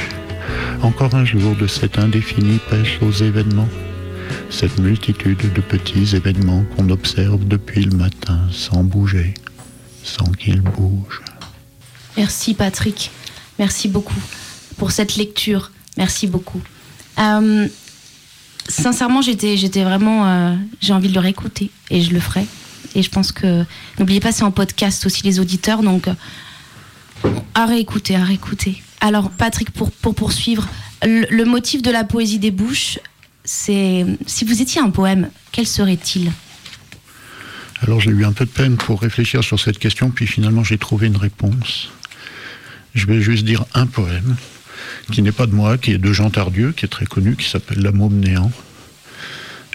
[0.81, 3.69] Encore un jour de cette indéfinie pêche aux événements,
[4.49, 9.33] cette multitude de petits événements qu'on observe depuis le matin sans bouger,
[10.03, 11.21] sans qu'ils bougent.
[12.17, 13.11] Merci Patrick,
[13.57, 14.21] merci beaucoup
[14.77, 16.61] pour cette lecture, merci beaucoup.
[17.19, 17.67] Euh,
[18.67, 22.45] sincèrement, j'étais, vraiment, euh, j'ai envie de le réécouter et je le ferai.
[22.95, 23.63] Et je pense que
[23.97, 26.13] n'oubliez pas, c'est en podcast aussi les auditeurs, donc euh,
[27.55, 28.83] à réécouter, à réécouter.
[29.03, 30.65] Alors Patrick, pour, pour poursuivre,
[31.03, 32.99] le, motif de la poésie des bouches,
[33.43, 36.31] c'est si vous étiez un poème, quel serait-il?
[37.81, 40.77] Alors j'ai eu un peu de peine pour réfléchir sur cette question, puis finalement j'ai
[40.77, 41.91] trouvé une réponse.
[42.95, 44.37] Je vais juste dire un poème
[45.11, 47.49] qui n'est pas de moi, qui est de Jean Tardieu, qui est très connu, qui
[47.49, 48.53] s'appelle La néant.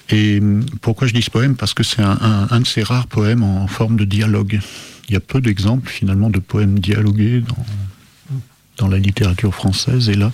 [0.08, 0.40] Et
[0.80, 1.54] pourquoi je dis ce poème?
[1.54, 4.58] Parce que c'est un, un, un, de ces rares poèmes en forme de dialogue.
[5.10, 7.66] Il y a peu d'exemples finalement de poèmes dialogués dans,
[8.78, 10.30] dans la littérature française et là.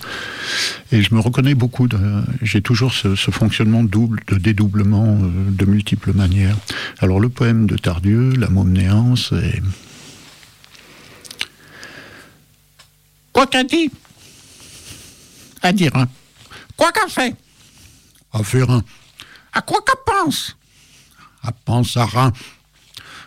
[0.91, 1.87] Et je me reconnais beaucoup.
[2.41, 6.55] J'ai toujours ce, ce, fonctionnement double, de dédoublement euh, de multiples manières.
[6.99, 9.61] Alors le poème de Tardieu, La môme néant, c'est...
[13.33, 13.91] Quoi qu'a dit
[15.61, 16.07] À dire un.
[16.77, 17.35] Quoi qu'a fait
[18.31, 18.83] À faire un.
[19.51, 20.55] À quoi qu'a pense
[21.43, 22.31] À pense à rien.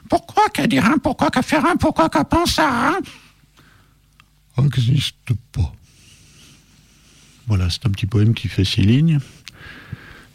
[0.08, 2.98] Pourquoi qu'a dire un Pourquoi qu'a faire un Pourquoi qu'a pense à rien
[4.62, 5.14] N'existe
[5.52, 5.72] pas.
[7.46, 9.20] Voilà, c'est un petit poème qui fait six lignes,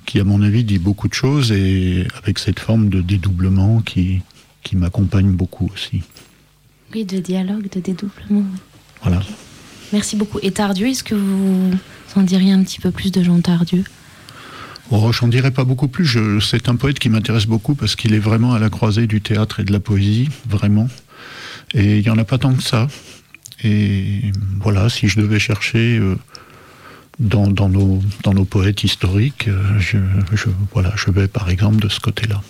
[0.06, 4.22] qui à mon avis dit beaucoup de choses et avec cette forme de dédoublement qui,
[4.64, 6.02] qui m'accompagne beaucoup aussi.
[6.94, 8.46] Oui, de dialogue, de dédoublement.
[9.02, 9.18] Voilà.
[9.18, 9.34] Okay.
[9.92, 10.40] Merci beaucoup.
[10.42, 11.72] Et Tardieu, est-ce que vous
[12.16, 13.84] en diriez un petit peu plus de Jean Tardieu?
[14.90, 16.18] Oh, j'en dirais pas beaucoup plus.
[16.42, 19.60] C'est un poète qui m'intéresse beaucoup parce qu'il est vraiment à la croisée du théâtre
[19.60, 20.88] et de la poésie, vraiment.
[21.74, 22.88] Et il n'y en a pas tant que ça.
[23.64, 26.18] Et voilà, si je devais chercher euh,
[27.20, 29.98] dans, dans, nos, dans nos poètes historiques, euh, je,
[30.74, 32.42] voilà, je vais par exemple de ce côté-là.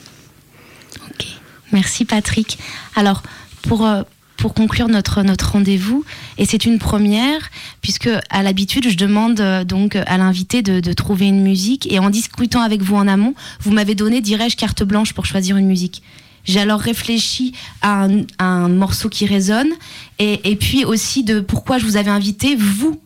[1.09, 1.25] Ok,
[1.71, 2.57] merci Patrick.
[2.95, 3.21] Alors,
[3.61, 4.01] pour, euh,
[4.37, 6.03] pour conclure notre, notre rendez-vous,
[6.39, 7.51] et c'est une première,
[7.81, 12.61] puisque à l'habitude, je demande donc à l'invité de, trouver une musique, et en discutant
[12.61, 16.01] avec vous en amont, vous m'avez donné, dirais-je, carte blanche pour choisir une musique.
[16.43, 18.07] J'ai alors réfléchi à
[18.39, 19.71] un, morceau qui résonne
[20.19, 22.99] et, et puis aussi de pourquoi je vous avais invité, vous,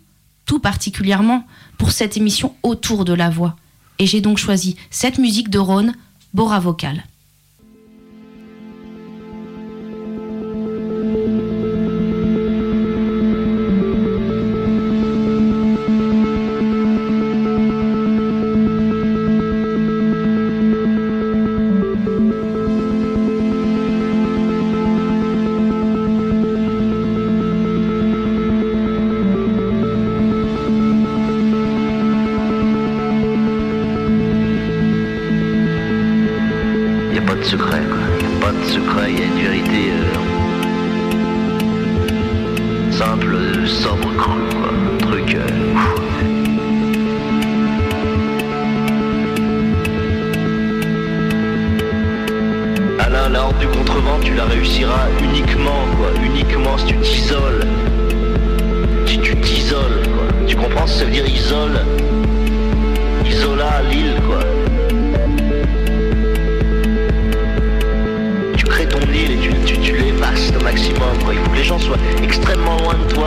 [0.46, 1.46] tout particulièrement,
[1.78, 3.56] pour cette émission autour de la voix.
[4.00, 5.94] Et j'ai donc choisi cette musique de Rhône,
[6.34, 7.04] Bora Vocal.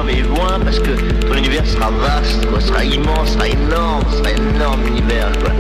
[0.01, 0.91] Loin mais loin parce que
[1.27, 5.33] ton univers sera vaste, quoi, sera immense, sera énorme, sera énorme univers.
[5.39, 5.53] Quoi.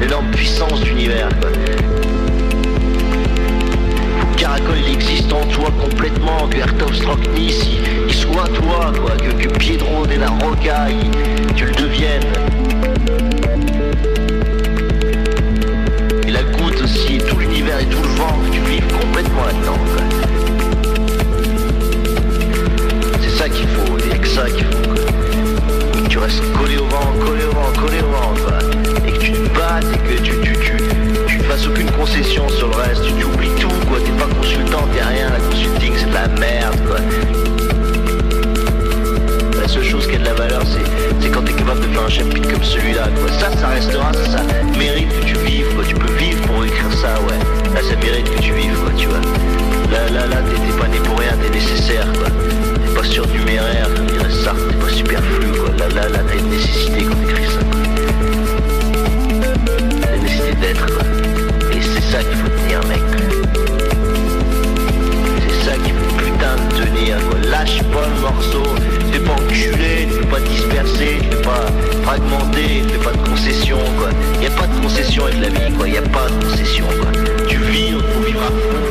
[0.00, 1.28] L'énorme puissance d'univers.
[1.40, 1.50] Quoi.
[4.36, 6.94] Caracol il existe en toi complètement, que Ertov
[7.34, 7.68] Nice
[8.08, 10.86] il, soit toi, quoi, que, que Piedro de la Roca
[11.54, 12.26] tu le deviennes.
[16.26, 16.30] Et
[17.18, 20.09] tout l'univers et tout le vent, tu vives complètement là-dedans.
[24.46, 28.34] Que tu restes collé au vent, collé au vent, collé au vent.
[28.44, 28.58] quoi.
[29.06, 30.76] Et que tu te battes et que tu, tu, tu,
[31.26, 33.02] tu ne fasses aucune concession sur le reste.
[33.04, 33.98] Tu, tu oublies tout, quoi.
[34.04, 35.30] T'es pas consultant, t'es rien.
[35.30, 36.96] La consulting, c'est de la merde, quoi.
[39.60, 40.84] La seule chose qui a de la valeur, c'est,
[41.20, 43.08] c'est quand tu es capable de faire un chapitre comme celui-là.
[43.20, 43.30] Quoi.
[43.38, 44.42] Ça, ça restera, ça, ça
[44.78, 45.74] mérite que tu vives.
[45.74, 45.84] Quoi.
[45.86, 47.38] Tu peux vivre pour écrire ça, ouais.
[47.74, 49.20] Là, ça mérite que tu vives, quoi, tu vois.
[49.92, 52.28] Là, là, là, t'es, t'es pas né pour rien, t'es nécessaire, quoi.
[52.30, 53.88] T'es pas surnuméraire,
[55.10, 55.70] superflu, quoi.
[55.94, 57.60] Là, nécessité quand t'écris ça,
[60.14, 60.86] une nécessité d'être.
[61.72, 63.00] Et c'est ça qu'il faut tenir, mec.
[65.40, 67.38] C'est ça qu'il faut putain de tenir, quoi.
[67.50, 68.62] Lâche pas le morceau.
[69.12, 71.66] Tu pas enculer, tu pas disperser, tu pas
[72.04, 74.10] fragmenter, tu pas de concession, quoi.
[74.40, 75.88] Y a pas de concession avec la vie, quoi.
[75.88, 77.10] Y a pas de concession, quoi.
[77.48, 78.89] Tu vis, on faut vivre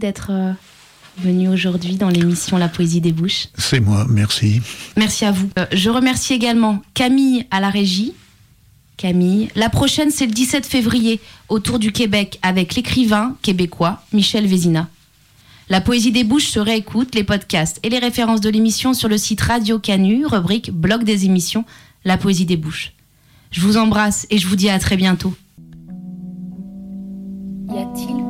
[0.00, 0.52] d'être euh,
[1.18, 3.48] venu aujourd'hui dans l'émission La Poésie des Bouches.
[3.56, 4.60] C'est moi, merci.
[4.96, 5.48] Merci à vous.
[5.58, 8.14] Euh, je remercie également Camille à la régie.
[8.96, 9.48] Camille.
[9.54, 14.88] La prochaine, c'est le 17 février, autour du Québec, avec l'écrivain québécois Michel Vézina.
[15.70, 19.16] La poésie des bouches se réécoute, les podcasts et les références de l'émission sur le
[19.16, 21.64] site Radio Canu, rubrique Blog des émissions,
[22.04, 22.92] La poésie des bouches.
[23.52, 25.34] Je vous embrasse et je vous dis à très bientôt.
[27.68, 28.29] Y a-t-il